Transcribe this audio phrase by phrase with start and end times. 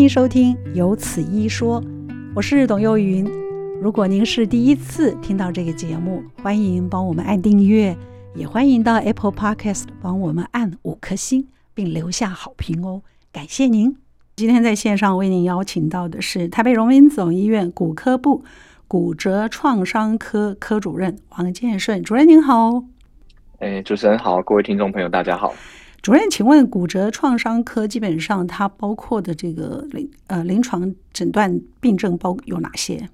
[0.00, 1.78] 欢迎收听《有此一说》，
[2.34, 3.22] 我是董幼云。
[3.82, 7.94] 如果您是第一次听到这个节目，欢迎帮我们按订阅，
[8.34, 13.94] 也欢迎到 Apple Podcast 帮我们按五颗星，并留下好评哦，感谢您。
[14.36, 18.42] 今天在线上为您邀请到的是台北荣民总医院骨科部
[18.88, 22.84] 骨折创伤科科主任王建顺主任，您好。
[23.58, 25.52] 哎，主持人好，各位听众朋友，大家好。
[26.02, 33.06] 主任，请问骨折创伤科基本上它包括的这个临呃临床诊断病症包有哪些？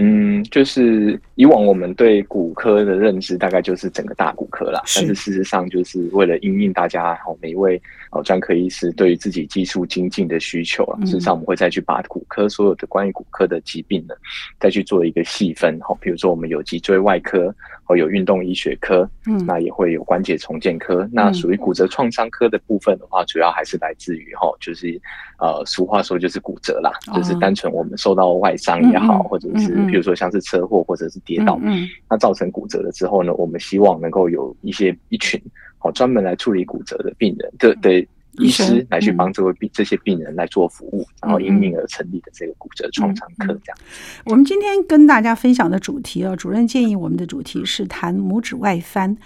[0.00, 14.14] 嗯，就是以往我们对骨科的认知大概就是整个大骨科啦，是，但是事实上就是为了应应大家好每一位哦专科医师对于自己技术精进的需求啊，事实上我们会再去把骨科所有的关于骨科的疾病呢，
[14.58, 17.54] 再去做一个细分哈，比如说我们有脊椎外科。
[17.84, 21.02] 或有运动医学科，嗯，那也会有关节重建科。
[21.04, 25.00] 嗯、那属于骨折创伤科的部分的话，主要还是来自于哈，就是
[25.38, 35.40] 呃，俗话说就是骨折啦，哦、就是单纯我们受到外伤也好，嗯、或者是比如说像是车祸或者是跌倒，嗯，那造成骨折了之后呢，我们希望能够有一些一群
[35.78, 38.08] 好专门来处理骨折的病人，对对。
[38.38, 43.78] 医师来去帮这位病这些病人来做服务，然后因应而成立的这个骨折创伤科，这样。
[44.24, 49.16] 我们今天跟大家分享的主题啊，主任建议我们的主题是谈拇指外翻。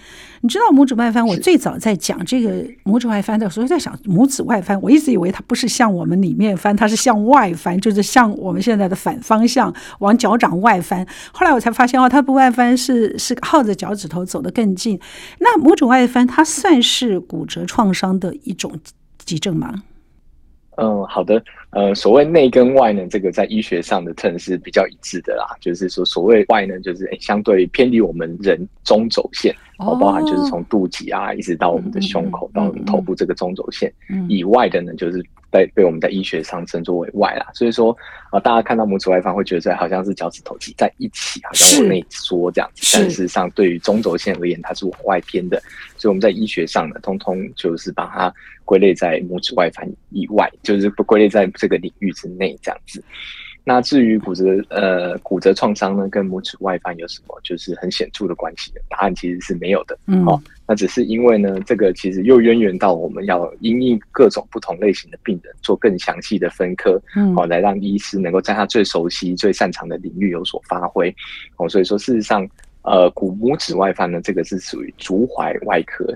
[0.40, 1.26] 你知道拇指外翻？
[1.26, 11.06] 我最早在讲这个拇指外翻的时候，在想拇指外翻，我一直以为它不是向我们里面翻，它是向外翻，就是向我们现在的反方向往脚掌外翻。
[11.32, 14.98] 后来我才发现哦，它不外翻是是靠着脚趾头走得更近。
[15.40, 18.78] 那拇指外翻，它算是骨折创伤的一种
[19.28, 19.82] 急症吗？
[20.80, 21.42] 嗯，好的。
[21.70, 25.44] 呃，所谓内跟外呢，这个在医学上的 term 是比较一致的啦。
[25.60, 37.46] 就是说，所谓外呢，就是诶相对偏离我们人中轴线，哦，包含就是从肚脐啊，一直到我们的胸口，嗯、到我们头部这个中轴线、嗯、以外的呢，就是被被我们在医学上称作为外啦。
[37.52, 37.92] 所以说
[38.30, 42.90] 啊、呃，大家看到拇指外翻会觉得好像是脚趾头挤在一起，好像往内缩这样子。
[42.94, 45.60] 但事实上，对于中轴线而言，它是往外偏的。
[45.98, 48.32] 所以我们在医学上呢，通通就是把它
[48.64, 51.46] 归类在拇指外翻以外，就是不归类在。
[51.58, 53.02] 这个领域之内这样子，
[53.68, 58.80] 那至于骨折呃骨折创伤呢，跟拇指外翻有什么就是很显著的关系的？
[58.88, 59.98] 答案其实是没有的。
[60.06, 71.14] 嗯，哦，那只是因为呢，这个其实又渊源到我们要因应各种不同类型的病人做更详细的分科，嗯，哦，来让医师能够在他最熟悉、最擅长的领域有所发挥。
[71.58, 72.48] 哦，所以说事实上，
[72.84, 76.06] 呃，骨拇指外翻呢，这个是属于足踝外科、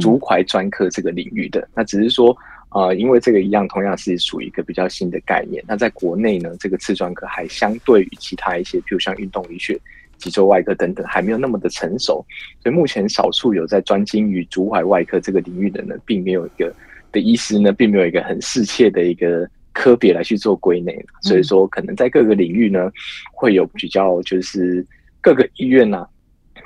[0.00, 1.68] 足踝专科这个领域的。
[1.72, 2.36] 那只是说。
[2.76, 5.64] 呃，因为这个一样，同样是属于一个比较新的概念。
[5.66, 9.80] 那在国内呢，这个次专科还相对于其他一些，比如像运动医学、
[10.18, 12.22] 脊椎外科等等，还没有那么的成熟。
[12.62, 16.70] 所以目前少数有在专精于足踝外科这个领域的呢，并没有一个
[17.12, 21.02] 的医师呢，并没有一个很适切的一个科别来去做归类。
[21.22, 22.92] 所以说，可能在各个领域呢，
[23.32, 24.86] 会有比较，就是
[25.22, 26.08] 各个医院呐、啊。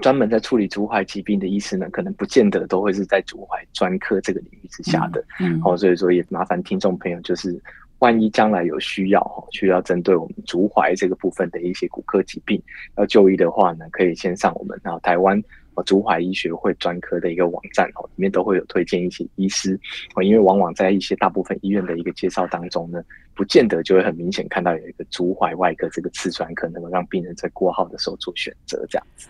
[0.01, 5.25] 专门在处理足踝疾病的医师呢，可能不见得都会是在足踝专科这个领域之下的。
[5.39, 7.61] 嗯，哦，所以说也麻烦听众朋友，就是
[7.99, 12.61] 万一将来有需要，需要针对我们足踝这个部分的一些骨科疾病
[12.97, 15.41] 要就医的话呢，可以先上我们然后台湾
[15.87, 19.79] 足踝医学会专科的一个网站哦，里面都会有推荐一些医师
[20.15, 23.03] 哦，因为往往在一些大部分医院的一个介绍当中呢，
[23.35, 29.29] 不见得就会很明显看到有一个足踝外科这个次专科，能够让病人在挂号的时候做选择这样子。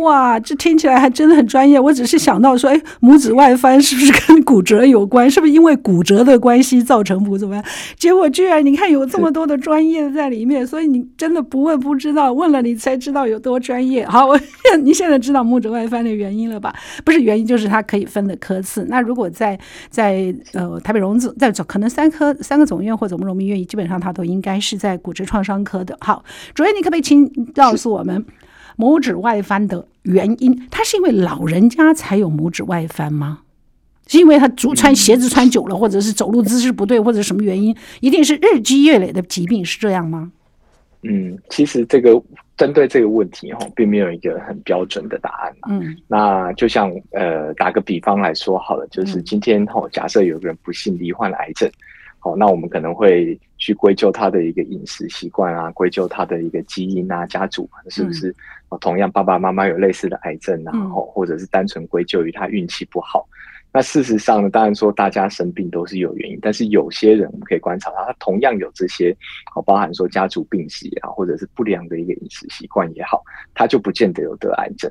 [0.00, 1.78] 哇，这听起来还真的很专业。
[1.78, 5.30] 我只是想到说，哎，拇指外翻是不是跟骨折有关？
[5.30, 7.64] 是不是因为骨折的关系造成拇指外翻？
[7.96, 14.06] 结果居然你看有这么多的专业在里面，所以你真的不问不知道，问了你才知道有多专业。
[14.06, 14.38] 好，我
[14.82, 16.74] 你现在知道拇指外翻的原因了吧？
[17.04, 18.86] 不是原因，就是它可以分的科次。
[18.88, 19.58] 那如果在
[19.88, 25.96] 在呃台北荣总在可能三科三个总院或者我们荣民医院，基本上它都应该是在骨质创伤科的。
[26.00, 26.24] 好，
[26.54, 28.24] 主任，你可不可以请告诉我们？
[28.80, 33.40] 拇指外翻的原因，它是因为老人家才有拇指外翻吗？
[34.06, 37.76] 是因为他足穿鞋子穿久了，或者是走路姿势不对，或者什么原因？
[38.00, 40.32] 一定是日积月累的疾病是这样吗？
[41.02, 42.20] 嗯，其实这个
[42.56, 45.54] 针对这个问题哈，并没有一个很标准的答案。
[45.68, 51.70] 嗯，那就像呃，打个比方来说好了，就是今天哈，假设有个人不幸罹患了癌症。
[52.18, 58.34] 好，那我们可能会去归咎他的一个饮食习惯啊，归咎他的一个基因啊，家族是不是？
[58.70, 63.28] 哦，同样爸爸妈妈有类似的癌症啊，然后或者是单纯归咎于他运气不好。
[63.72, 69.16] 那事实上呢，当然说大家生病都是有原因，但是有些人我们可以观察到，他同样有这些，
[69.54, 73.22] 哦，包含说家族病史也好，或者是不良的一个饮食习惯也好，
[73.54, 74.90] 他就不见得有得癌症。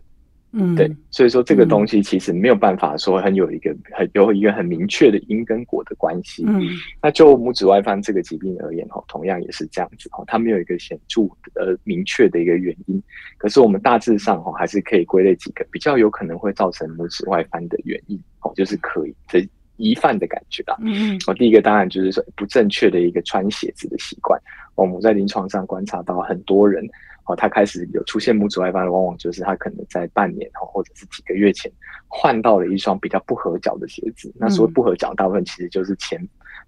[0.52, 6.44] 嗯，对，所以说这个东西其实没有办法说很有一个很有一个很明确的因跟果的关系。
[6.48, 6.60] 嗯，
[7.02, 11.22] 那就拇指外翻这个疾病而言，哈，同样也是这样子，哈，它没有一个显著
[11.54, 13.00] 呃明确的一个原因，
[13.38, 19.48] 可是我们大致上哈还是可以归类几个比较有可能会造成拇指外翻的原因，哦，就是可以这
[19.78, 20.76] 疑犯的感觉啊。
[20.82, 24.42] 嗯，哦，第一个当然就是说不正确的一个穿鞋子的习惯，
[24.74, 26.84] 我们在临床上观察到很多人。
[27.30, 31.72] 哦，他开始有出现拇指外翻的，往往就是他可能在半年哦，或者是几个月前
[32.08, 34.34] 换到了一双比较不合脚的鞋子。
[34.36, 36.20] 那所谓不合脚，大部分其实就是前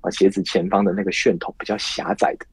[0.01, 2.45] 啊鞋子前方的那个楦头比较狭窄的。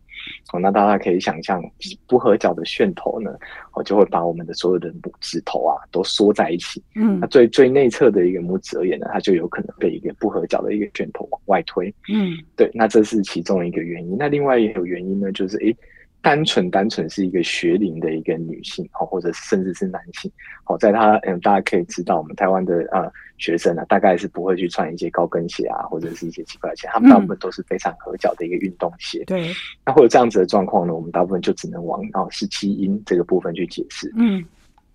[0.55, 1.62] 哦，那大家可以想象，
[2.06, 3.31] 不合脚的楦头呢，
[3.75, 6.82] 哦就会把我们的所有的拇指头啊都缩在一起。
[6.94, 11.94] 嗯，那最最内侧的一个拇指而言呢，它就有可能被一个不合脚的一个楦头往外推。
[12.10, 14.16] 嗯，对，那这是其中一个原因。
[14.19, 15.76] 那另外也有原因呢，就是诶。
[16.20, 20.31] 单纯单纯是一个学龄的一个女性，或者甚至是男性，
[20.65, 29.23] 好，在他嗯，大家可以知道，我们台湾的呃学生呢，大概是不会去穿一些高跟鞋啊，或者是一些奇怪的鞋，他们大部分都是非常合脚的一个运动鞋。
[29.26, 29.49] 对，
[29.87, 34.12] 那会有这样子的状况呢，我们大部分就只能往哦十七阴这个部分去解释。
[34.17, 34.44] 嗯，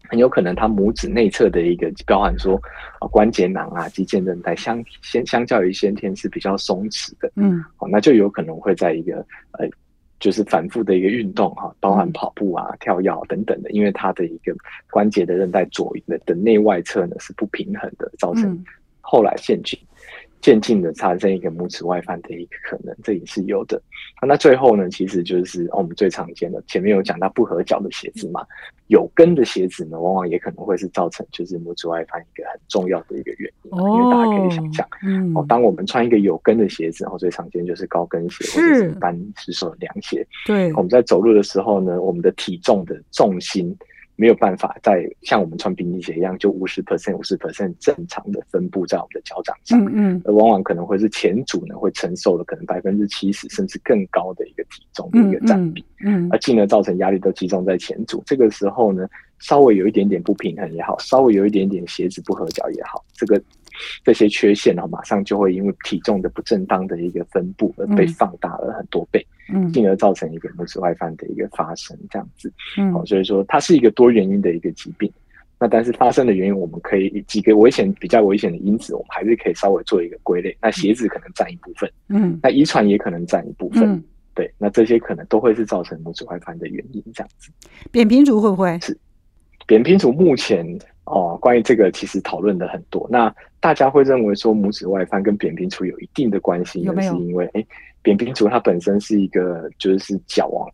[0.10, 2.62] 很有可能他拇指内侧的一个包含说
[3.00, 7.32] 啊关节囊啊、肌腱韧带相先相较于先天是比较松弛的。
[7.38, 9.68] 嗯，好，那就有可能会在一个呃。
[10.24, 14.56] 就是反复的一个运动哈，包含跑步啊、跳跃等等的，因为它的一个
[14.90, 18.64] 关节的韧带左的的内外侧呢是不平衡的，造成
[19.02, 19.78] 后来渐进。
[20.44, 23.82] 渐进的产生一个拇指外翻的一个可能，这也是有的。
[24.28, 28.46] 那最后呢，其实就是我们最常见的，前面有讲到不合脚的鞋子嘛，
[28.88, 33.72] 有跟的鞋子呢，往往也可能会是造成就是拇指外翻一个很重要的一个原因。
[33.72, 40.28] 哦，因为大家可以想象，嗯，哦，当我们穿一个有跟的鞋子，然后最常见就是高跟鞋或者是一般实手的凉鞋。
[40.46, 43.74] 对，我们在走路的时候呢，我们的体重的重心。
[44.16, 59.08] 没有办法在像我们穿平底鞋一样，就五十 percent、五十 percent 正常的分布在我们的脚掌上，嗯，而往往可能会是前足呢会承受了可能百分之七十甚至更高的一个体重的一个占比，嗯，而进而造成压力都集中在前足，这个时候呢，
[59.40, 63.42] 稍微有一点点不平衡也好，稍微有一点点鞋子不合脚也好，这个。
[64.06, 75.12] 这些缺陷呢，马上就会因为体重的不正当的一个分布而被放大了很多倍，嗯，进而造成一个拇指外翻的一个发生，这样子，嗯，好，所以说它是一个多原因的一个疾病。
[75.60, 80.56] 那但是发生的原因，我们可以几个危险比较危险的因子，我们还是可以稍微做一个归类。
[80.62, 84.04] 那鞋子可能占一部分，嗯，那遗传也可能占一部分，嗯，
[84.36, 87.50] 对，那这些可能都会是造成拇指外翻的原因，这样子。
[87.92, 88.78] 扁平足会不会？
[88.82, 88.98] 是
[89.66, 90.66] 扁平足目前。
[91.06, 93.06] 哦，关于这个其实讨论的很多。
[93.12, 97.14] 那大家会认为说拇指外翻跟扁平足有一定的关系，有没有？
[97.14, 97.66] 是因为哎，
[98.04, 100.70] 扁平足它本身是一个就是脚往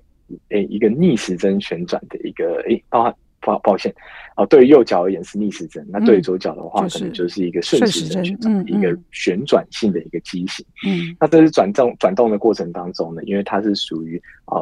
[0.49, 3.93] 哎一个逆时针旋转的一个诶，包含抱抱歉
[4.35, 10.65] 哦，对于右脚而言是逆时针，那对于左脚的话，可能就是一个顺时针旋转，一个旋转性的一个畸形。
[10.85, 14.61] 嗯，那这是转动转动的过程当中呢，因为它是属于啊。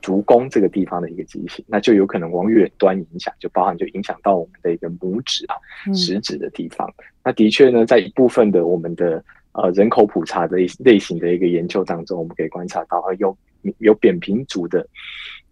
[0.00, 5.56] 足弓这个地方的一个畸形，那就有可能往远端影响，就包含就影响到我们的一个拇指啊、
[5.92, 6.88] 食指的地方。
[6.98, 9.22] 嗯、那的确呢，在一部分的我们的
[9.60, 13.36] 呃人口普查的类型的一个研究当中，我们可以观察到，有
[13.78, 14.86] 有扁平足的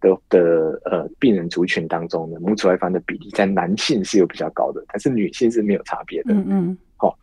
[0.01, 6.33] 的的呃病人族群当中呢，拇指外翻的比例在男性是有比较高的，但是女性是没有差别的。
[6.33, 6.77] 嗯嗯。
[6.95, 7.13] 好、哦，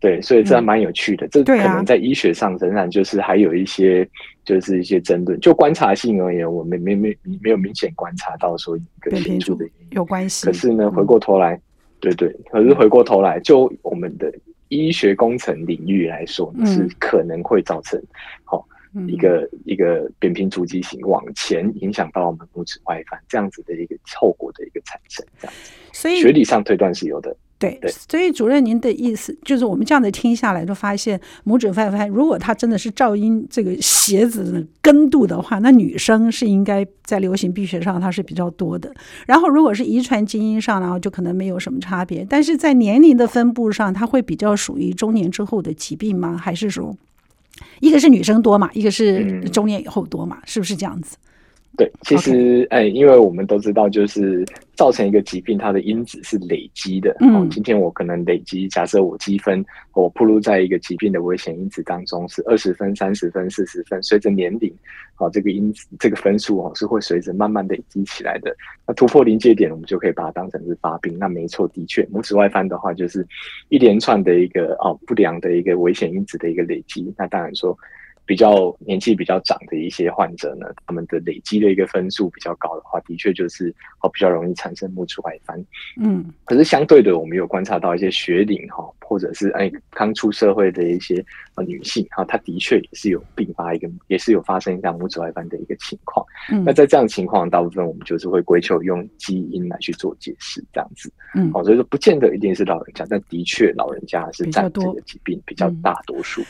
[0.00, 1.26] 对，所以这还蛮有趣的。
[1.26, 4.08] 嗯、这可能在医学上仍然就是还有一些。
[4.46, 10.46] 就是一些争论，就观察性而言，我们没没没没有明显观察到说一个显著的原因有关系。
[10.46, 11.62] 可是呢，回过头来，嗯、
[11.98, 14.32] 对对，可是回过头来，就我们的
[14.68, 18.02] 医学工程领域来说，嗯、是可能会造成
[18.44, 18.66] 好、
[19.08, 27.36] 一个一个扁平足畸形往前影响到我们拇指外翻这样子的一个后果的一个产生，这样子，所以学理上推断是有的。
[27.58, 38.92] 对，所以主任，您的意思就是，我们这样子听下来，就发现拇指外翻，如果它真的是照音这个鞋子的跟度的话，那女生是应该在流行病学上它是比较多的。
[39.26, 42.26] 然后，如果是遗传基因上，然后就可能没有什么差别。
[42.28, 46.36] 但是在年龄的分布上，它会比较属于中年之后的疾病吗？
[46.36, 46.94] 还是说，
[47.80, 50.38] 一个是女生多嘛，一个是中年以后多嘛？
[50.44, 51.16] 是不是这样子？
[51.76, 54.42] 对，其实，哎 Okay.，因为我们都知道，就是
[54.74, 57.14] 造成一个疾病，它的因子是累积的。
[57.20, 64.74] 嗯，今天我可能累积，假设我积分，我暴露在一个疾病的危险因子当中是二十分、三十分、四十分，随着年龄，
[65.16, 68.56] 好，这个因子这个分数哦是会随着慢慢累积起来的。
[68.86, 71.18] 那突破临界点，我们就可以把它当成是发病。
[71.18, 73.26] 那没错，的确，拇指外翻的话，就是
[73.68, 77.12] 一连串的一个哦不良的一个危险因子的一个累积。
[77.18, 77.76] 那当然说。
[78.26, 85.64] 比较年纪比较长的一些患者呢，他们的累积的一个分数比较高的话，的确就是哦比较容易产生木质外翻。
[86.00, 96.26] 嗯，可是相对的，我们有观察到一些学龄哈，或者是哎刚出社会的一些呃女性哈，她的确也是有并发一个，也是有发生一下木质外翻的一个情况。
[96.50, 101.12] 嗯，那在这样的情况，大部分我们就是会归咎用基因来去做解释，这样子。
[101.34, 106.42] 嗯，好，所以说不见得一定是老人家，但的确老人家是占这个疾病比较大多数。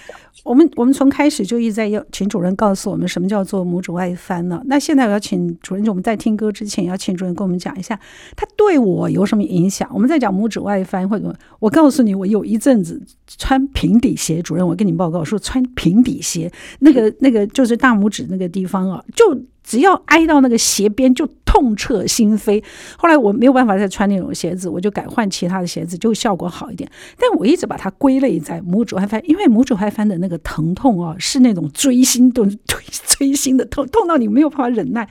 [0.44, 4.62] 我们我们从开始就一直在要请主任告诉我们什么叫做拇指外翻呢？
[4.66, 7.98] 那现在我要请主任，我们在听歌之前要请主任跟我们讲一下，
[8.36, 9.90] 他对我有什么影响？
[9.92, 13.02] 我们在讲拇指外翻或者我告诉你，我有一阵子
[13.38, 19.40] 穿平底鞋，主任，我跟你报告说，穿平底鞋，那个那个就是大拇指那个地方啊，就。
[19.66, 22.62] 只要挨到那个鞋边就痛彻心扉。
[22.96, 26.88] 后来我没有办法再穿那种鞋子，我就改换其他的鞋子，就效果好一点。
[27.18, 35.08] 但我一直把它归类在拇指外翻，因为拇指外翻的那个疼痛啊，是那种锥心都锥锥心的痛，痛到你没有办法忍耐，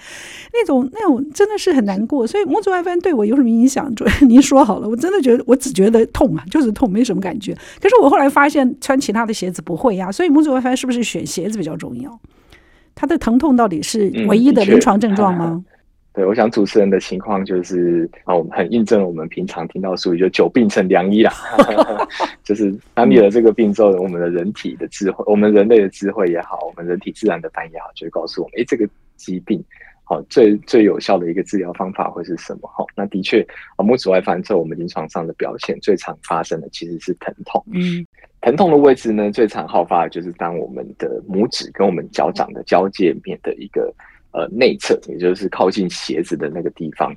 [0.53, 2.25] 那种那种真的是很难过。
[2.25, 3.93] 所以拇指外翻对我有什么影响？
[3.93, 7.53] 主任您说好了，我真的觉得我只觉得痛啊，就是痛，没什么感觉。
[7.81, 12.19] 可是我 后来发现穿其他的鞋子不会呀，所以拇指外翻是不是选鞋子比较重要？
[12.93, 15.47] 他的疼痛到底是唯一的临床症状吗？
[15.51, 15.65] 嗯、
[16.13, 21.33] 对，我想主持人的情况就是啊，我们很印证了我们平常听到术语，就久病成良医啦。
[22.41, 29.61] 就是当你有了这个病之后，我们的人体的智慧，我们人类的智慧也好，我们人体自然的反应也好，就会告诉我们，哎，这个疾病
[30.05, 32.69] 好最最有效的一个治疗方法会是什么？
[32.69, 33.41] 哈，那的确
[33.75, 37.63] 啊，拇指外翻在我们临床上的表现最常发生的其实是疼痛。
[37.73, 38.05] 嗯。
[38.41, 43.91] 疼痛的位置呢，最常好发的就是当我们的拇指跟我们脚掌的交界面的一个
[44.31, 47.11] 呃内侧，也就是靠近鞋子的那个地方。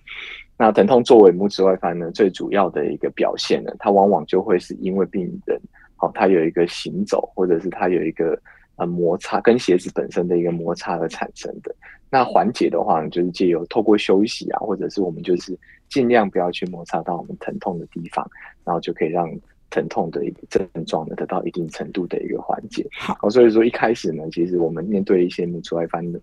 [0.56, 5.60] 那疼痛作为拇指外翻呢，最主要的一个表现呢，它往往就会是因为病人
[5.96, 8.40] 好，他有一个行走，或者是他有一个
[8.78, 11.74] 呃摩擦跟鞋子本身的一个摩擦而产生的。
[12.10, 15.56] 那缓解的话呢，就是借由透过休息啊，或者是我们就是
[15.88, 18.28] 尽量不要去摩擦到我们疼痛的地方，
[18.64, 19.30] 然后就可以让。
[19.70, 22.88] 疼痛的一个症状呢，得到一定程度的一个缓解。
[22.90, 26.18] 好，所以说一开始呢，其实我们面对一些拇指外翻的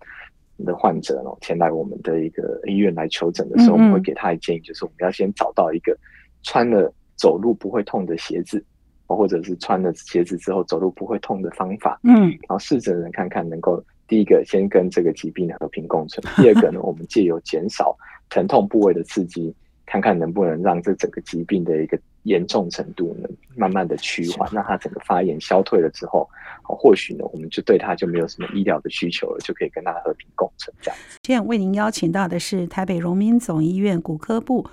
[0.64, 5.96] 的患者哦，前来我们的一个医院来求诊的时候，我们会给他的建议，就是我们要先找到一个
[6.42, 8.60] 穿了走路不会痛的鞋子，
[9.06, 12.00] 或者是穿了鞋子之后走路不会痛的方法。
[12.04, 17.96] 嗯，然后试着呢，看看能够第一个先跟这个疾病和平共存，第二个呢，我们借由减少
[18.30, 21.98] 疼痛部位的刺激，看看能不能让这整个疾病的一个。
[22.26, 26.28] 严重程度呢，慢慢的趋缓，那它整个发炎消退了之后，
[26.64, 31.20] 或许呢，我们就对它就没有什么医疗的需求了，就可以跟它和平共存这样子。
[31.22, 34.66] 今天为您邀请到的是台北荣民总医院骨科部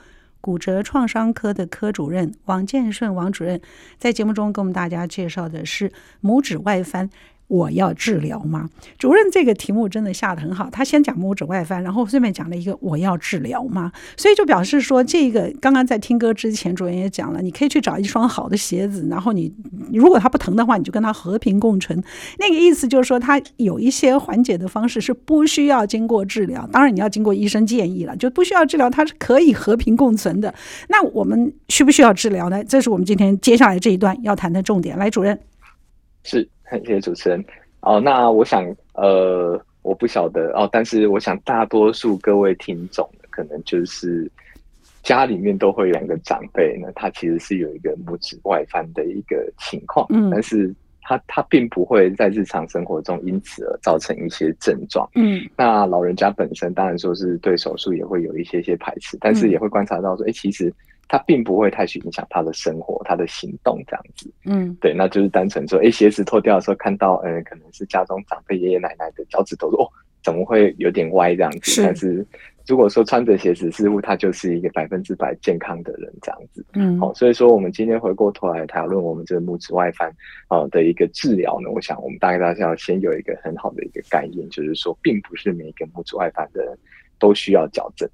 [0.43, 3.61] 骨折创伤科的科主任王建顺王主任，
[3.97, 5.89] 在节目中跟我们大家介绍的是
[6.21, 7.09] 拇指外翻。
[7.47, 8.69] 我要治疗吗？
[8.97, 10.69] 主任，这个题目真的下得很好。
[10.69, 13.91] 他先讲拇指外翻，然后顺便讲了一个我要治疗吗？
[14.17, 19.53] 所以就表示说，这个刚刚在听歌之前，主任也讲了，你可以去找一双好的鞋子，然后你
[19.91, 22.01] 如果他不疼的话，你就跟他和平共存。
[22.39, 30.53] 那个意思就是说，他有一些缓解的方式是不需要经过治疗，当然你要经过医生建议了，就不需要治疗，他是可以和平共存的。
[30.87, 32.63] 那我们需不需要治疗呢？
[32.63, 34.97] 这是我们今天接下来这一段要谈的重点。
[34.97, 35.39] 来，主任。
[36.23, 36.49] 是。
[36.79, 37.43] 谢谢主持人。
[37.81, 38.63] 哦，那我想，
[38.93, 44.31] 呃，我不晓得哦，但是我想大多数各位听众可能就是
[45.01, 60.73] 家里面都会有两个长辈呢，他其实是有一个拇指外翻的一个情况，嗯，但是他他并不会在日常生活中因此而造成一些症状，嗯，那老人家本身当然说是对手术也会有一些些排斥，但是也会观察到说，哎、嗯，其实。
[61.07, 69.87] 他并不会太去影响他的生活，他的行动这样子，嗯，对，那就是单纯说，哎，鞋子脱掉的时候看到，呃，可能是家中长辈爷爷奶奶的脚趾头，哦，
[70.23, 71.71] 怎么会有点歪这样子？
[71.71, 71.83] 是。
[71.83, 72.25] 但是
[72.65, 80.09] 如果说穿着鞋子，似乎他就是一个百分之百健康的人这样子，嗯，好，所以说我们今天回过头来讨论我们这个拇指外翻
[80.47, 86.77] 啊的一个治疗呢，我想我们大概大家要先有一个很好的一个概念，就是说，并不是每一个拇指外翻的人
[87.19, 88.09] 都需要矫正。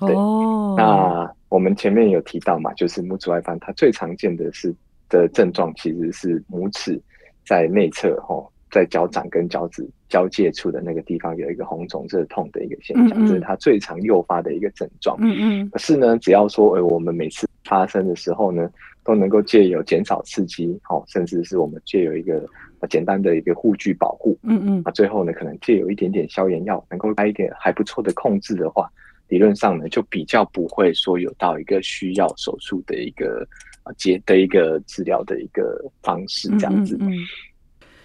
[0.00, 4.74] 对哦，那我们前面有提到嘛，就是拇指外翻，它最常见的是
[5.10, 6.98] 的症状其实是拇指
[7.44, 15.14] 在内侧吼，在脚掌跟脚趾交界处的那个地方有一个红肿热痛的一个现象，嗯嗯，这是它最常诱发的一个症状。
[15.20, 18.70] 嗯嗯，可是呢，只要说，呃，我们每次发生的时候呢，
[19.04, 22.48] 都能够借由减少刺激，哦，甚至是我们借由一个
[22.88, 28.90] 简单的一个护具保护，嗯嗯，啊，最后呢，可能借有一点点消炎药，能够来一点还不错的控制的话。
[29.32, 33.48] 理论上呢，就比较不会说有到一个需要手术的一个
[33.82, 36.98] 啊，接的一个治疗的一个方式这样子。
[37.00, 37.18] 嗯嗯嗯、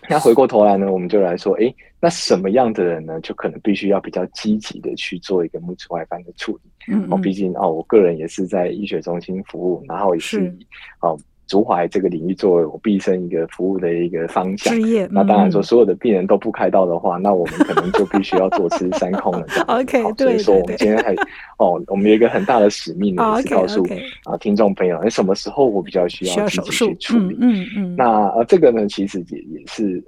[0.07, 6.93] 那回过头来呢，我们就来说，哎，那什么样的人呢，就可能必须要比较积极的去做一个拇指外翻的处理。
[6.93, 10.57] 嗯，嗯，哦，毕竟哦，我个人也是在医学中心服务，然后也是，是
[11.01, 11.19] 哦。
[11.47, 19.45] 足踝这个领域作为我毕生一个服务的一个方向，嗯、那当然说所有的病人都不开刀的话，嗯、那我们可能就必须要坐吃山空了。
[19.67, 21.15] OK，所以说我们今天还
[21.57, 23.83] 哦，我们有一个很大的使命呢，是告诉.
[24.25, 27.37] 啊听众朋友，你什么时候我比较需要自己去处理？
[27.39, 27.95] 嗯嗯，嗯。
[27.97, 30.03] 那呃，这个呢，其实也也是。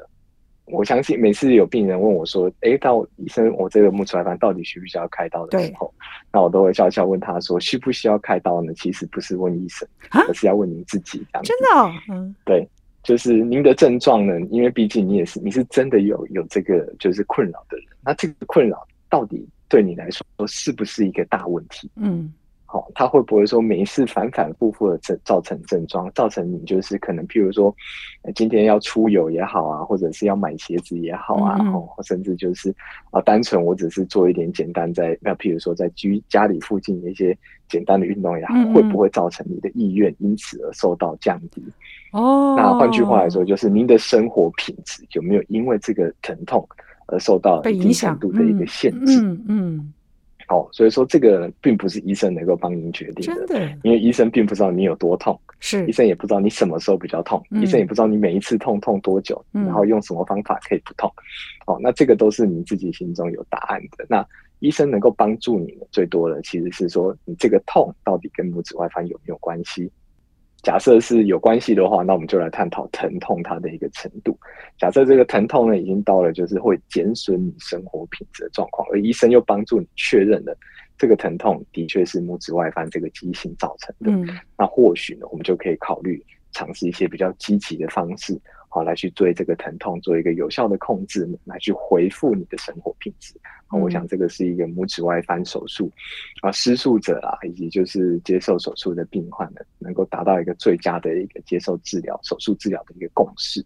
[0.72, 5.94] 我相信每次有病人问我说：“哎，到医生，我这个木质外翻到底需不需要开刀的时候，
[6.32, 8.74] 那我都会笑笑问他说：需不需要开刀呢？
[8.76, 11.26] 其实不是问医生，而是要问您自己。
[11.32, 11.52] 这样子。
[11.52, 12.68] 真的、哦，嗯，对，
[13.04, 21.90] 就是您的症状呢，因为毕竟你也是，你是真的有有这个就是困扰的人，那这个困扰到底对你来说是不是一个大问题？
[21.96, 22.32] 嗯。
[22.72, 27.76] 好，他会不会说每一次反反复复的症造成症状，造成你就是可能，譬如说，
[28.36, 32.72] 今天要出游也好啊，或者是要买鞋子也好啊，嗯嗯甚至就是
[33.10, 37.36] 啊，单纯我只是做一点简单在那，譬如说在居家里附近的一些
[37.68, 41.64] 简单的运动也好，会不会造成你的意愿因此而受到降低？
[42.12, 46.64] 哦，那换句话来说，就是您的生活品质有没有因为这个疼痛
[47.08, 49.20] 而受到一定程度的一个限制？
[49.20, 49.34] 嗯。
[49.34, 49.94] 嗯嗯
[50.50, 61.08] 哦，所以说这个并不是医生能够帮您决定的，的，因为医生并不知道你有多痛，是医生也不知道你什么时候比较痛，嗯、医生也不知道你每一次痛痛多久，嗯、然后用什么方法可以不痛。
[61.68, 64.06] 哦，那这个都是你自己心中有答案的。
[64.10, 64.25] 那
[64.58, 69.89] 医生能够帮助你的最多的，其实是说你这个痛到底跟拇指外翻有没有关系。
[70.62, 74.38] 假设是有关系的话，那我们就来探讨疼痛它的一个程度。
[74.78, 80.56] 假设这个疼痛呢，已经到了就是会减损你生活品质的状况，而医生又帮助你确认了
[80.98, 88.38] 这个疼痛的确是拇指外翻这个畸形造成的，嗯、那或许呢，我们就可以考虑尝试一些比较积极的方式。
[88.70, 93.34] 好，来去对这个疼痛做一个有效的控制，来去回复你的生活品质。
[93.70, 95.92] 哦，我想这个是一个拇指外翻手术
[96.42, 103.64] 啊，施术者啊，以及就是接受手术的病患呢，能够达到一个最佳的一个接受治疗、手术治疗的一个共识。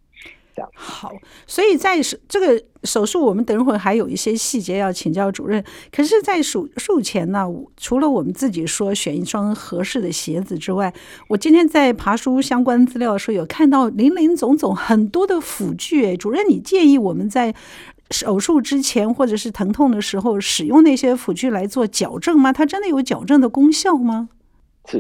[0.74, 1.12] 好，
[1.48, 5.64] 所以在手这个手术，我们等会儿还有一些细节要请教主任。
[5.92, 10.94] 可是，在手术前呢，除了我们自己说选一双合适的鞋子之外，
[11.28, 16.16] 我今天在爬书相关资料的时候，有看到林林总总很多的辅具。
[16.18, 17.56] 主任，你建议我们在
[18.12, 22.54] 手术之前或者是疼痛的时候使用那些辅具来做矫正吗？
[22.54, 24.30] 它真的有矫正的功效吗？
[24.86, 25.00] 是，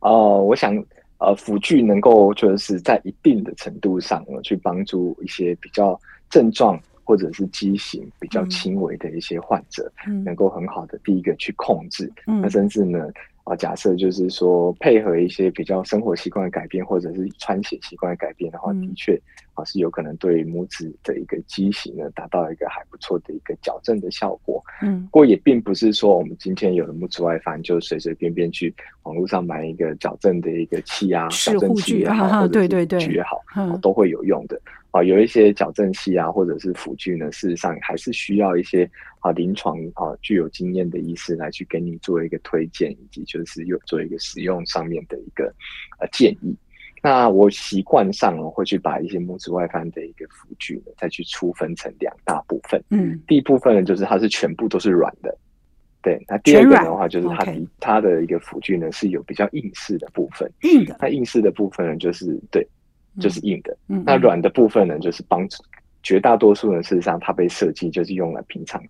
[0.00, 0.72] 哦、呃，我想。
[1.18, 5.98] 呃，辅具能够就是在一定的程度上呢，去帮助一些比较
[6.28, 13.08] 症状或者是畸形比较轻微的一些患者，嗯、能够很好的第一个去控制，嗯、那甚至呢。
[13.44, 19.20] 啊，假设就是说配合一些比较生活习惯的改变，或者是穿鞋习惯的改变的话，嗯、的确
[19.54, 24.62] 啊是有可能对拇指的一个畸形呢达到一个还不错的一个矫正的效果。
[24.82, 33.42] 嗯，不过也并不是说我们今天有了拇指外翻就随随便便去网络上买一个矫正的一个器啊，矫正器也好，或者是辅具也好，
[33.78, 34.60] 都会有用的。
[34.90, 38.88] 啊，有一些矫正器啊，或者是辅具呢，事实上还是需要一些
[39.18, 45.52] 啊临床啊具有经验的医师来去给你做一个推荐，以及就是有做一个使用上面的一个
[45.98, 46.54] 呃建议。
[47.04, 52.82] 那我习惯上呢，会去把一些木质外翻的一个辅具呢，再去粗分成两大部分。
[52.88, 55.36] 嗯，第一部分呢，就是它是全部都是软的。
[56.02, 60.50] 对，那第二个的话，就是它的它的一个辅具呢是有比较硬式的部分。
[60.62, 62.66] 硬的，它硬式的部分呢，就是对。
[63.20, 65.62] 就是硬的，嗯嗯、那软的部分呢，就是帮助
[66.02, 66.82] 绝大多数人。
[66.82, 68.82] 事实上，它被设计就是用来平常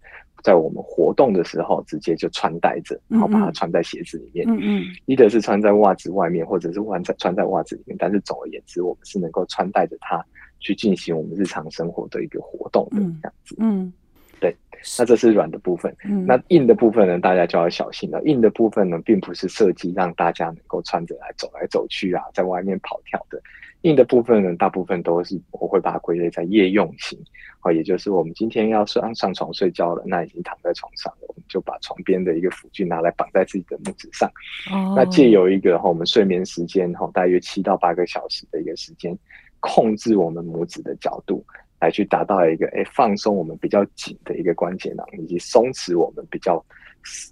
[0.45, 4.47] 在我们活动的时候，直接就穿戴着，然后把它穿在鞋子里面。
[4.49, 7.97] 嗯嗯，一的是穿在袜子外面，或者是穿在穿在袜子里面。
[7.99, 10.23] 但是总而言之，我们是能够穿戴着它
[10.61, 13.57] 去进行我们日常生活的一个活动的这样子。
[13.59, 13.85] 嗯。
[13.85, 13.93] 嗯
[14.41, 14.55] 对，
[14.99, 15.97] 那这是软的部分。
[16.05, 18.23] 嗯，那硬的部分呢，大家就要小心了。
[18.25, 23.41] 硬的部分呢，并不是设计让大家能够穿着来走来走去啊，在外面跑跳的。
[23.85, 27.19] 硬的部分呢，大部分都是我会把它归类在夜用型。
[27.63, 34.29] 哦，也就是我们今天要上上床睡觉了，那已经躺在床上了，我们就把床边的一个辅具拿来绑在自己的拇指上。
[34.71, 39.17] 哦，那借由一个哈，我们睡眠时间哈，大约七到八个小时的一个时间，
[39.61, 41.45] 控制我们拇指的角度。
[41.81, 46.65] 来去达到一个诶放松我们比较紧的一个关节囊，以及松弛我们比较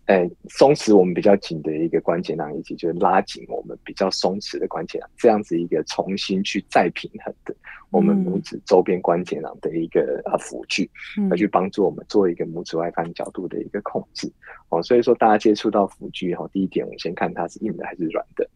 [0.06, 7.54] 诶松弛我们比较紧的一个关节囊，以及就是拉紧我们比较松弛的关节囊，这样子一个重新去再平衡的
[7.90, 10.88] 我们拇指周边关节囊的一个啊辅具，
[11.30, 14.30] 来去帮助我们做一个拇指外翻角度的一个控制。
[14.70, 18.48] 哦，所以说大家接触到辅具哈，第一点我们先看它是硬的还是软的，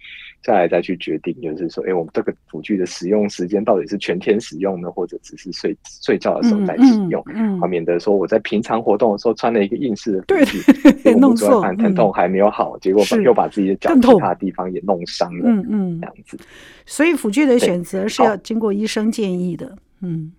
[0.43, 10.59] 再来再去决定，就是说，哎，我们这个辅具的使用时间到底是全天使用呢，或者只是睡睡觉的时候再使用，嗯，好，免得说我在平常活动的时候穿了一个硬式的辅具，
[11.13, 16.39] 对，弄错，疼痛还没有好，结果又把自己的脚其他地方也弄伤了，嗯嗯，这样子。
[16.85, 20.33] 所以辅具的选择是要经过医生建议的，嗯，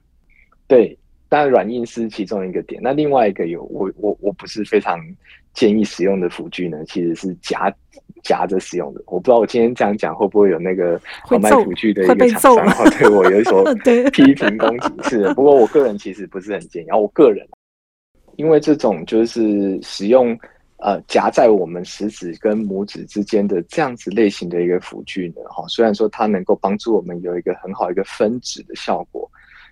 [0.67, 0.97] 对。
[1.29, 2.79] 当然，软硬是其中一个点。
[2.81, 4.97] 那另外一个有我我我不是非常
[5.53, 7.69] 建议使用的辅具呢，其实是夹
[8.23, 9.03] 夹着使用的。
[9.07, 10.97] 我不知道我今天这样讲会不会有那个
[11.41, 13.65] 卖辅具的一个厂商对我有所
[14.13, 14.87] 批评攻击？
[15.09, 16.85] 是的，不过我个人其实不是很建议。
[16.87, 17.45] 然后我个人，
[18.37, 20.33] 因为这种就是使用
[20.77, 29.29] 呃夹在我们食指跟拇指之间的这样子类型的一个辅具呢，哈，虽然说它能够帮助我们有一个很好一个分指的效果。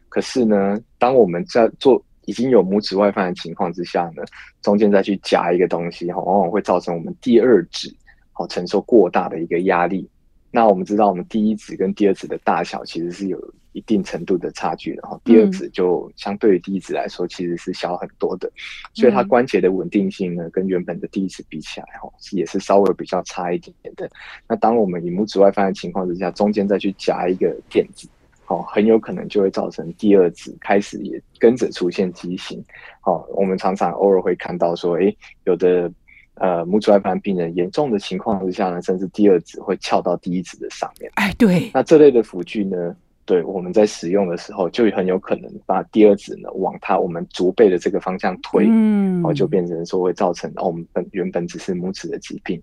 [0.10, 4.24] 可是呢，当我们在做已经有拇指外翻的情况之下呢，
[4.62, 7.94] 中间再去夹一个东西，哈，往往会造成我们第二指
[8.32, 10.10] 好承受过大的一个压力。
[10.52, 13.38] 那我们知道，我们第一指跟第二指的大小其实是有
[13.76, 15.22] 一定程度的差距然后。
[15.24, 18.50] 第二指就相对于第一指来说，其实是小很多的，
[18.94, 24.10] 所以它关节的稳定性呢，跟原本的第一指比起来，哈，也是稍微比较差一点点的。
[24.48, 28.08] 那当我们以拇指外翻的情况之下，中间再去夹一个垫子。
[28.48, 32.64] 哦，很有可能就会造成第二指开始也跟着出现畸形。
[33.04, 35.92] 哦，我们常常偶尔会看到说，诶，有的
[36.36, 41.12] 呃拇指外翻病人严重的情况之下呢，甚至第二指会翘到第一指的上面。
[41.16, 41.72] 哎，对。
[41.74, 42.96] 那这类的辅具呢？
[43.26, 52.62] 对，我们在使用的时候，就很有可能把第二指呢往它我们足背的这个方向推，嗯，然后就变成说会造成哦，我们本原本只是拇指的疾病，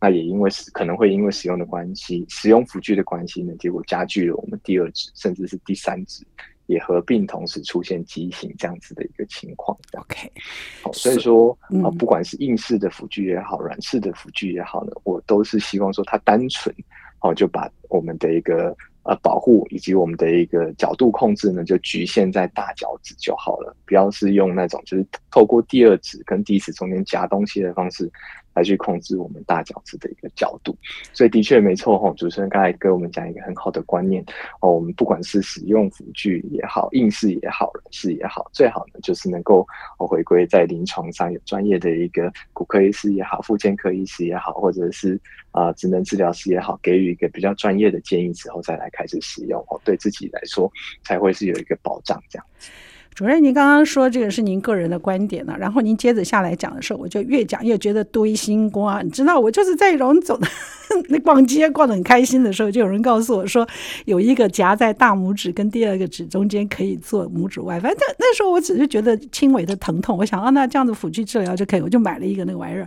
[0.00, 6.26] 那也因为是可能会因为使用的关系，使用辅具的关系呢，结果加剧了我们第二指甚至是第三指
[6.66, 9.78] 也合并同时出现畸形这样子的一个情况。
[9.92, 10.28] OK，
[10.82, 16.74] 好，所以说啊，不管是硬式的辅具也好，软式的辅具也好呢，我都是希望说它单纯
[17.20, 18.76] 哦，就把我们的一个。
[19.10, 28.08] 呃，保护以及我们的一个角度控制呢，就局限在大脚趾就好了，不要是用那种就是透过第二指跟第一指中间夹东西的方式。
[28.60, 30.76] 来去控制我们大脚趾的一个角度，
[31.14, 32.12] 所以的确没错哈。
[32.16, 34.22] 主持人刚才给我们讲一个很好的观念
[34.60, 45.18] 哦，我们不管是使用辅具也好，硬式也好，软式也好，最好呢就是能够回归在临床上有专业的一个骨科医师也好，复健科医师也好，或者是
[45.52, 50.70] 啊职能治疗师也好，给予一个比较专业的建议之后，再来开始使用哦，对自己来说
[51.02, 52.70] 才会是有一个保障这样子。
[53.14, 59.02] 主任，您刚刚说这个是您个人的观点呢，然后您接着下来讲的时候，我就越讲越觉得堆心瓜。
[59.02, 60.38] 你知道，我就是在荣总
[61.08, 63.66] 那逛街逛得很开心的时候，就有人告诉我说，
[64.06, 67.94] 有一个夹在大拇指跟第二个指中间可以做拇指外翻。
[67.98, 72.86] 但那时候我只是觉得轻微的疼痛，我想啊，那这样子辅具治疗就可以，我就买了一个那个玩意儿。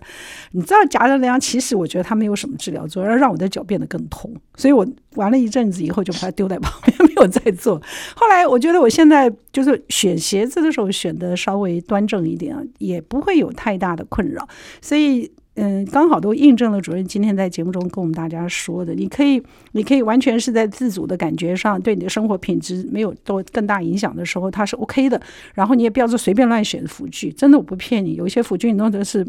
[0.51, 4.33] 你知道夹着那样，其实我觉得它没有什么治疗作用，让我的脚变得更痛。
[4.55, 4.85] 所以我
[5.15, 7.81] 玩了一阵子以后，就把它丢在 旁边，没有再做。
[8.15, 14.47] 后来我觉得我现在就是选鞋子的时候选的稍微端正一点，也不会有太大的困扰。
[14.81, 15.31] 所以。
[15.55, 19.41] 嗯，刚好都印证了主任今天在节目中跟我们大家说的，你可以，
[19.73, 25.21] 你可以完全是在自主的感觉上，对你的生活品质没有多更大影响的时候，它是 OK 的。
[25.53, 29.23] 然后你也不要说随便乱选辅具，真的我不骗你，有一些辅具你弄的是，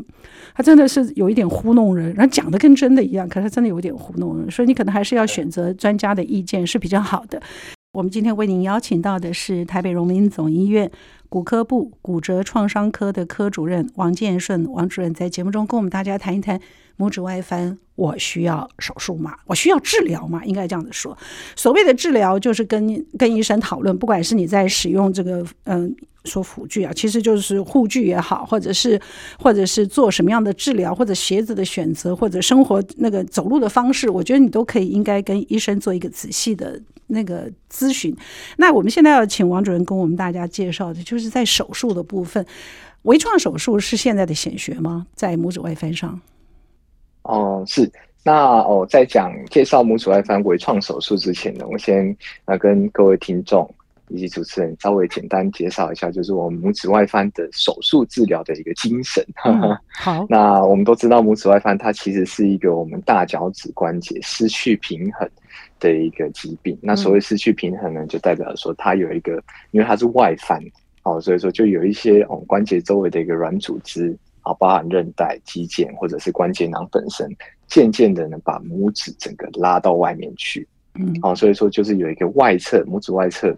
[0.54, 7.38] 它真的是有一点糊弄人，然后讲的跟真的一样，可是真的有点糊弄人，所以你可能还是要选择专家的意见是比较好的。
[7.92, 10.90] 我们今天为您邀请到的是台北荣民总医院
[11.34, 16.60] 骨科部骨折创伤科的科主任王建顺王主任，在节目中跟我们大家谈一谈
[16.96, 17.76] 拇指外翻。
[17.96, 19.34] 我需要手术吗？
[19.46, 20.44] 我需要治疗吗？
[20.44, 21.16] 应该这样子说。
[21.56, 25.92] 所谓的治疗，就是跟跟医生讨论，不管是你在使用这个嗯
[26.24, 29.00] 说辅具啊，其实就是护具也好，或者是
[29.36, 36.80] 或者是做什么样的治疗，或者鞋子的选择，或者生活那个走路的方式，我觉得你都可以应该跟医生做一个仔细的。
[37.08, 38.16] 那个咨询，
[38.56, 42.44] 那我们现在要请王主任跟我们大家介绍的，就是在手术的部分，
[43.02, 45.06] 微创手术是现在的显学吗？
[45.14, 46.20] 在拇指外翻上？
[47.22, 47.90] 哦、呃，是。
[48.24, 53.68] 那哦，在讲介绍拇指外翻微创手术之前呢，我先呃跟各位听众
[54.08, 59.22] 以及主持人稍微简单介绍一下，就是我们拇指外翻的手术治疗的一个精神。
[59.44, 65.28] 嗯、 好，那我们都知道拇指外翻它其实是一个我们大脚趾关节失去平衡。
[65.80, 70.58] 的一个疾病，那所谓失去平衡呢，就代表说它有一个，因为它是外翻，
[71.04, 77.30] 哦，所以说就有一些哦关节周围的一个软组织，啊，包含韧带、肌腱或者是关节囊本身，
[77.66, 83.56] 渐渐的呢把拇指整个拉到外面去，嗯，哦，所以说就是有一个外侧拇指外侧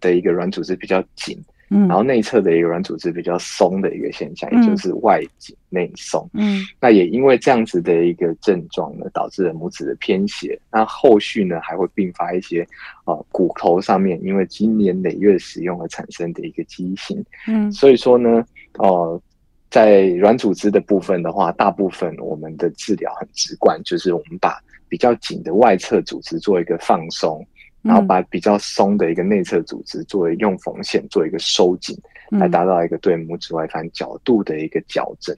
[0.00, 1.38] 的一个软组织比较紧，
[1.72, 6.28] 嗯，然后内侧的一个软组织比较松的一个现象，嗯、也就是外紧内松。
[6.34, 10.58] 嗯，那也因为这样子的一个症状呢，导致了拇指的偏斜。
[10.72, 12.66] 那后续呢，还会并发一些
[13.04, 17.24] 呃骨头上面因为经年累月使用而产生的一个畸形。
[17.46, 18.44] 嗯，所以说呢，
[18.78, 19.22] 哦、呃，
[19.70, 27.46] 在软组织的部分的话，大部分我们的治疗很直观，就是我们把比较紧的外侧组织做一个放松。
[27.82, 31.96] 然后把比较松的一个内侧组织作为用缝线做一个收紧，
[32.30, 35.34] 来达到一个对拇指外翻角度的一个矫正。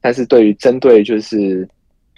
[0.00, 1.68] 但是对于针对就是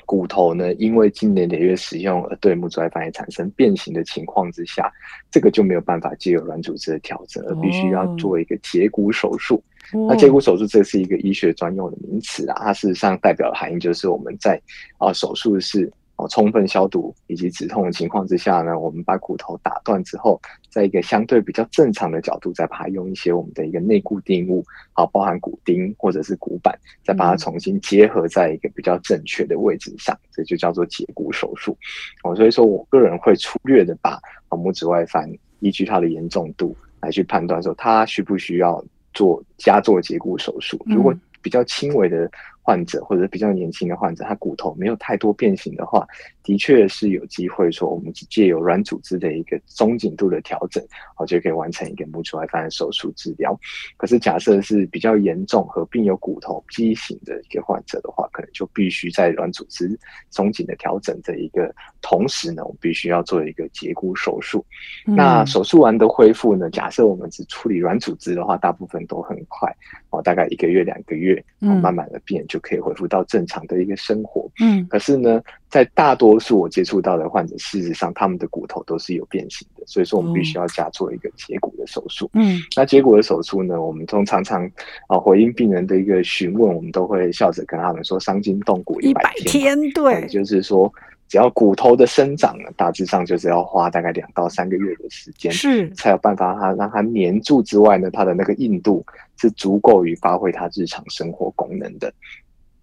[0.07, 4.93] 骨头呢，因为经年累月使用而对拇指外翻也产生变形的情况之下，
[5.31, 9.63] 这个就没有办法借由软组织的调整，而必须要做一个截骨手术。
[10.09, 14.61] 那截骨手术这是一个医学专用的名词啊，它事实上代表的含义就是我们在
[14.99, 15.91] 啊手术室。
[16.17, 26.73] 哦，充分消毒以及止痛的情况之下呢，我们把骨头打断之后，在一个相对比较正常的角度，再把它用一些我们的一个内固定物，好，包含骨钉或者是骨板，
[27.05, 31.77] 再把它重新结合在一个比较正确的位置上，这就叫做截骨手术。
[32.23, 34.11] 哦，所以说我个人会粗略的把
[34.49, 38.81] 啊拇指外翻依据它的严重度来去判断说，它需不需要
[39.13, 40.81] 做加做截骨手术。
[40.87, 42.31] 如果比较轻微的。
[42.65, 46.07] 患者或者比较年轻的患者，他骨头没有太多变形的话，
[46.43, 50.83] 的确是有机会说，我们借由软组织的一个松紧度的调整，
[51.19, 53.55] 哦，就可以完成一个拇指外翻的手术治疗。
[53.99, 59.99] 可是假设是比较严重合并有骨头畸形的一个患者的话，可能就必须在软组织
[60.31, 64.65] 松紧的调整的一个同时呢，我们必须要做一个截骨手术。
[65.07, 66.71] 嗯、那手术完的恢复呢？
[66.71, 69.71] 假设我们只处理软组织的话，大部分都很快，
[70.15, 72.45] 哦，大概一个月两个月，哦，慢慢的变。
[72.47, 74.49] 就可以恢复到正常的一个生活。
[74.61, 82.31] 嗯，可是呢，在大多数我接触到的患者，事实上他们的骨头都是有变形的，所以说我们必须要加做一个截骨的手术。
[82.35, 84.71] 嗯，那截骨的手术呢，我们通常常
[85.09, 89.77] 啊回应病人的一个询问，我们都会笑着跟他们说：伤筋动骨一百天。
[89.93, 90.93] 对，就是说。
[91.35, 99.05] 只要骨头的生长呢，大致上就是要花大概两到三个月的时间，是才有办法它让它粘住之外呢，它的那个硬度
[99.37, 102.15] 是足够于发挥它日常生活功能的。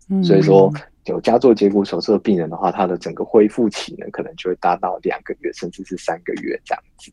[0.09, 0.69] 嗯，所以说
[1.05, 7.11] 有加做截骨手术的病人的话，他的整个恢复期呢，可能就会达到两个月甚至是三个月这样子。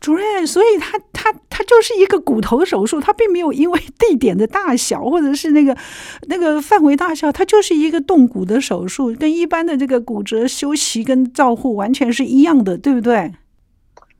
[0.00, 5.76] 主任，所以他他他就是一个骨头手术，他并没有因为 地点的大小或者是那个
[6.28, 13.32] 那个范围大小，他就是一个动骨的手术，跟一般的这个骨折休息跟照护完全是一样的，对不对？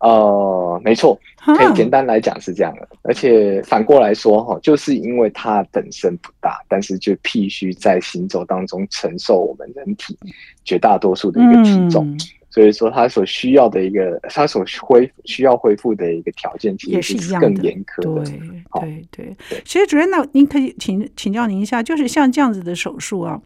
[0.01, 2.89] 呃，没错，可以简单来讲是这样的。
[3.03, 10.19] 而且反过来说哈，就是因为它本身不大，但是就必须在行走当中承受我们人体
[10.65, 12.07] 绝大多数的一个体重。
[12.07, 12.19] 嗯
[12.53, 18.25] 所以说，它所需要的一个，它所恢需要恢复的一个条件，其实是更严苛的。
[18.25, 19.63] 对对对，对。
[19.65, 23.41] 其实主任，那您可以请请教您一下，就是像这样子的手术啊，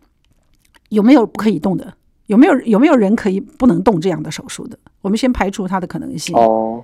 [0.89, 1.93] 有没有不可以动的？
[2.27, 4.79] 有没有有没有人可以不能动这样的手术的？
[5.03, 6.35] 我们先排除它的可能性。
[6.35, 6.83] 哦，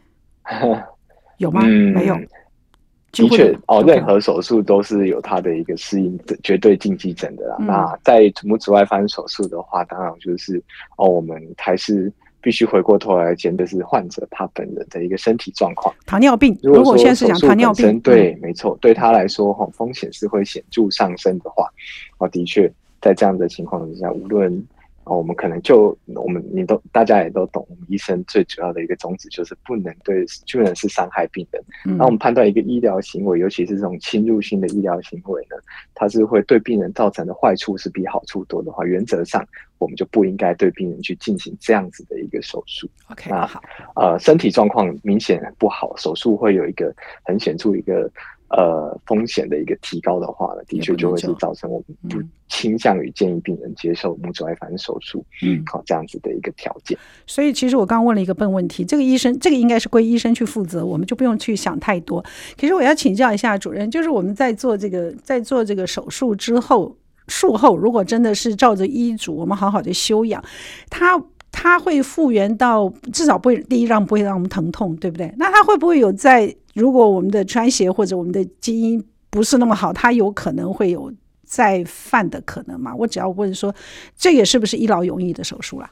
[1.39, 1.63] 有吗？
[1.65, 2.19] 嗯、没有。
[3.13, 7.57] 的确，哦，任何手术都是有它的一个适应的绝对禁忌症的啦。
[7.59, 10.63] 嗯、那在拇指外翻手术的话，当然就是
[10.97, 15.93] 哦，我们还是必须回过头来检的是患者他本人的一个身体状况。
[16.07, 21.67] 糖尿病，如果现在是讲糖尿病，对，没错，对他来说哈，风险是会显著上升的话，
[22.19, 24.65] 哦，的确，在这样的情况之下，无论。
[25.17, 31.63] 我们可能就我们你都大家也都懂，我们医生最主要的一个宗旨就是不能对，不能是伤害病人。
[31.85, 35.57] 那、嗯、我们判断一个医疗行为，尤其是这种侵入性的医疗行为呢，
[35.95, 39.47] 它是会对病人造成的坏处是比好处多的话，原则上
[39.79, 42.89] 我们就不应该对病人去进行这样子的一个手术。
[43.11, 43.61] OK，那好，
[43.97, 46.95] 呃，身体状况明显不好，手术会有一个
[47.25, 48.11] 很显著一个。
[48.51, 56.99] 呃，风险的一个提高的话呢，的确就会是造成我们不倾向于建议病人接受拇指外翻手术，嗯，好这样子的一个条件。
[57.29, 62.25] 所以，其实我刚问了一个笨问题，这个医生，这个应该是归医生去负责，我们就不用去想太多。
[62.57, 66.97] 其实我要请教一下主任，就是我们在做这个，在做这个手术之后，
[67.29, 70.43] 术后如果真的是照着医嘱，我们好好的休养，
[70.91, 71.23] 他。
[71.53, 75.35] 它会复原到至少不会，第一让不会让我们疼痛，对不对？
[75.37, 81.13] 那它会不会有在如果我们的穿鞋或者我们的基因不是那么好，它有可能会有
[81.45, 82.95] 再犯的可能吗？
[82.95, 83.75] 我只要问说，
[84.17, 85.91] 这个是不是一劳永逸的手术啦？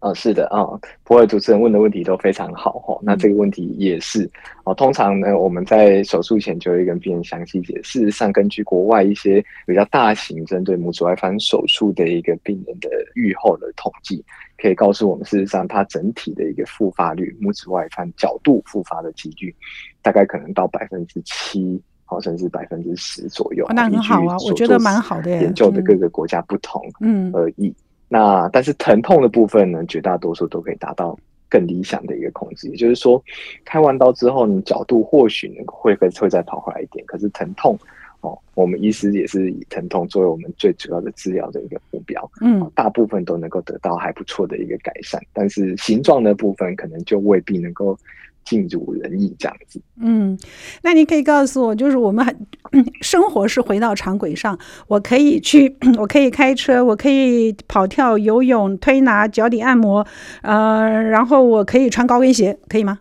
[0.00, 0.64] 呃，是的啊，
[1.04, 2.98] 普尔，主持人问的问题都非常好哈。
[3.02, 4.28] 那这个问题也是
[4.64, 4.74] 哦。
[4.74, 8.00] 通常呢，我们在手术前就会跟病人详细解释。
[8.00, 14.24] 事实上，根据国外一些比较大型针对拇指外翻手术的一个病人的预后的统计，
[14.56, 19.54] 可以告诉我们，事实上它整体的一个复发率，拇指外翻角度复发的几率，
[20.00, 23.66] 大概可能到百分之七，好，甚至百分之十左右。
[23.68, 25.30] 那很好啊，我觉得蛮好的。
[25.30, 27.70] 研究的各个国家不同，嗯，而已。
[28.12, 31.16] 那但是疼痛的部分呢，绝大多数都可以达到
[31.48, 32.68] 更理想的一个控制。
[32.68, 33.22] 也就是说，
[33.64, 37.78] 开完刀之后，你角度或许会会会再跑回来一点，可是疼痛
[38.22, 42.28] 哦，我们医师也是以疼痛作为我们最主要的治疗的一个目标。
[42.40, 47.96] 嗯，大部分都能够得到还不错的一个改善，但是形状的部分可能就未必能够。
[48.44, 49.80] 尽如人意这样子。
[50.00, 50.38] 嗯，
[50.82, 52.36] 那你可以告诉我，就是我们很
[53.02, 60.06] 生活是回到常轨上，我可以去， 我可以开车，我可以跑跳、游泳、推拿、脚底按摩，
[60.42, 62.98] 呃，然后我可以穿高跟鞋，可以吗？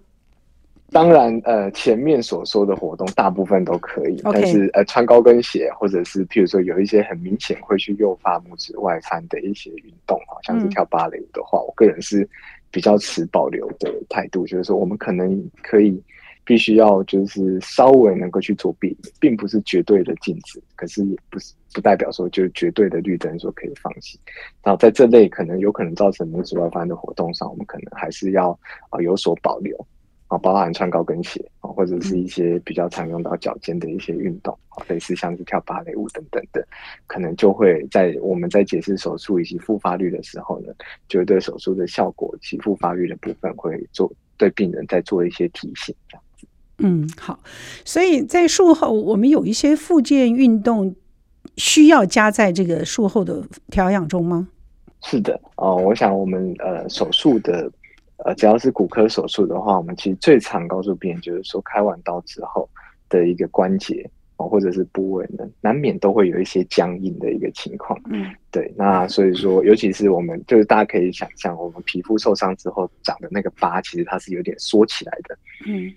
[0.91, 12.27] 当然，呃，前面所说的活动大部分都可以.但是呃，穿高跟鞋或者是譬如说有一些很明显会去诱发拇指外翻的一些运动，好像是跳芭蕾舞的话，嗯、我个人是。
[12.71, 16.01] 比较持保留的态度，就是说我们可能可以
[16.43, 24.19] 必须要就是稍微能够去做避，并不是绝对的禁止，可是也不是不代表说就绝对的绿灯说可以放弃。
[24.63, 28.51] 然后在这类可能有可能造成拇指外翻的活动上，我们可能还是要
[28.89, 29.75] 啊有所保留。
[30.29, 36.63] 啊，包含穿高跟鞋啊，或者是一些比较常用到脚尖的一些运动啊，类似像是跳芭蕾舞等等的，
[37.07, 40.71] 可能就会在我们在解释手术以及复发率的时候呢，
[41.07, 46.47] 就会对手术的效果及复发率的部分会做对病人再做一些提醒，这样子。
[46.77, 47.39] 嗯，好，
[47.83, 50.95] 所以在术后我们有一些复健运动
[51.57, 54.47] 需要加在这个术后的调养中吗？
[55.01, 57.71] 是的，哦，我想我们呃手术的。
[58.25, 62.69] 呃，只要是骨科手术的话，我们其实最常告诉病人就是说，开完刀之后
[63.07, 67.99] 的一个关节哦，或者是部位呢，难免都会有一些僵硬的一个情况。
[68.09, 68.73] 嗯，对。
[68.77, 75.37] 那所以说，尤其是我们就是大家可以想象，我们皮肤受伤之后长的那个疤，其实它是有点缩起来的。
[75.65, 75.93] 嗯。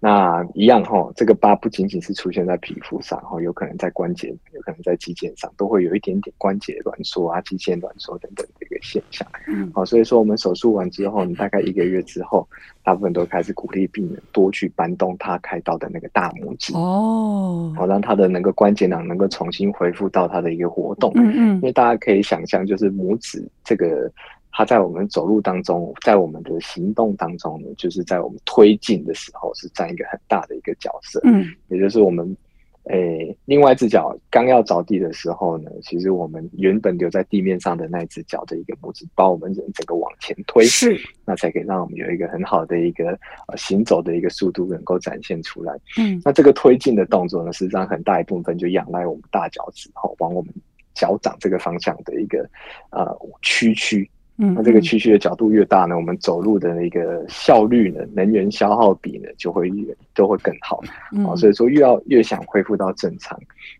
[0.00, 9.26] 那一样哈，这个疤不仅仅是出现在皮肤上，哈，有可能在关节，有可能在肌腱上，都会有一点点关节挛缩啊、肌腱挛缩等等的一个现象。
[9.48, 12.46] 嗯，好，所以说我们手术完之后，你大概一个月之后，
[12.84, 21.10] 大部分都开始鼓励病人多去搬动他开刀的那个大拇指哦，好，让他的那个关节囊能够重新恢复到他的一个活动。
[21.16, 24.08] 嗯嗯，因为大家可以想象，就是拇指这个。
[24.50, 31.20] 它在我们走路当中，在我们的行动当中呢，就是在我们推进的时候是占一个很大的一个角色。
[31.24, 32.36] 嗯，也就是我们，
[32.84, 43.10] 诶、欸，另外一只脚刚要着地的时候呢，其实我们原本留在地面上的那只脚的一个拇指，把我们人整个往前推，是，那才可以让我们有一个很好的一个
[43.46, 45.72] 呃行走的一个速度能够展现出来。
[45.98, 50.52] 嗯，那这个推进的动作呢，实际上很大一部分就仰赖我们大脚趾后往我们
[50.94, 52.48] 脚掌这个方向的一个
[52.90, 54.10] 呃屈曲。
[54.40, 60.80] 嗯，那这个屈曲的角度越大呢，我们走路的那个效率呢，能源消耗比呢，就会越都会更好。
[61.28, 63.36] 啊，所以说越要越想恢复到正常，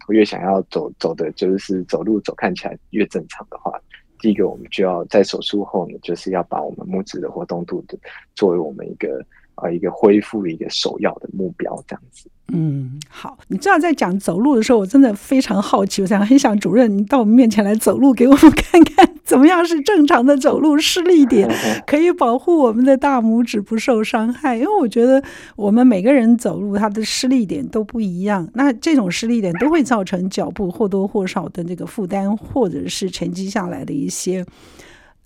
[0.08, 3.72] 越想要走走的就是走路走看起来越正常的话，
[4.18, 7.96] 第一个我们就要在手术后呢，就是要把我们拇指的活动度的
[8.34, 12.28] 作为我们一个啊一个恢复的一个首要的目标，这样子。
[12.50, 21.46] 嗯，好，你这样在讲走路的时候，我真的非常好奇，我想很想主任你到我们面前来走路，给我们看看怎么样是正常的走路，施力点
[21.86, 24.56] 可以保护我们的大拇指不受伤害。
[24.56, 25.22] 因为我觉得
[25.54, 34.42] 我们每个人走路，他的施力点都不一样，那这种施力点都会造成脚部或多或少的这个负担，或者是沉积下来的一些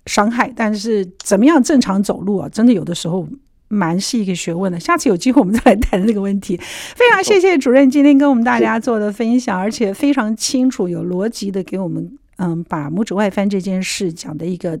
[0.05, 0.51] 伤害。
[0.53, 3.25] 但是怎么样正常走路啊，真的有的时候。
[3.69, 6.55] 蛮是一个学问的，下次有机会我们再来谈这个问题。
[6.95, 14.77] 非常谢谢主任今天跟我们大家做的分享，而且非常清楚、有逻辑的给我们，嗯，把拇指外翻这件事讲的一个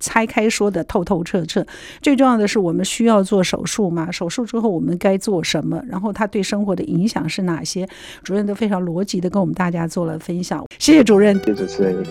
[0.00, 1.66] 拆开说的透透彻彻。
[2.02, 4.10] 最重要的是，我们需要做手术吗？
[4.10, 5.82] 手术之后我们该做什么？
[5.88, 7.88] 然后它对生活的影响是哪些？
[8.22, 10.62] 主任都非常逻辑的跟我们大家做了分享。
[10.78, 11.34] 谢谢主任。
[11.38, 12.04] 谢谢主持人。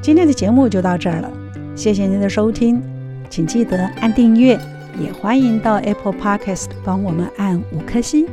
[0.00, 1.32] 今天的节目就到这儿了。
[1.76, 2.82] 谢谢您的收听，
[3.30, 4.58] 请记得按订阅，
[5.00, 8.26] 也欢迎到 Apple Podcast 帮我们按五颗星。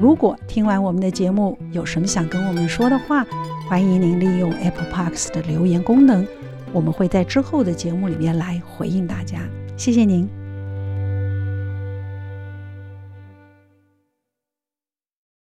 [0.00, 3.22] 如果听完我们的节目有什么想跟我们说的话，
[3.68, 6.26] 欢迎您利用 Apple Parks 的留言功能，
[6.72, 9.40] 我们会在之后的节目里面来回应大家。
[9.76, 10.39] 谢谢您。